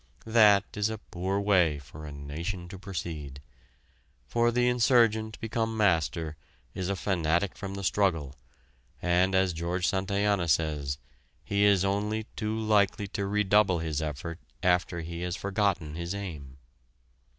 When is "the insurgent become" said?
4.51-5.77